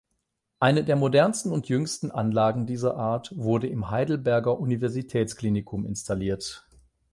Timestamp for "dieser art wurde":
2.65-3.67